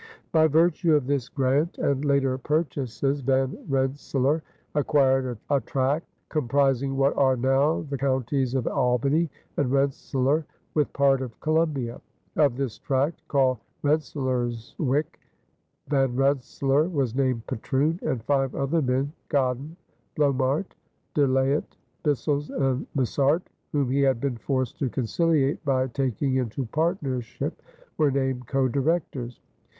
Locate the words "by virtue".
0.31-0.95